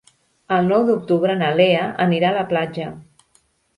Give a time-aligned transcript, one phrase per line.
[0.55, 2.89] El nou d'octubre na Lea anirà a la platja.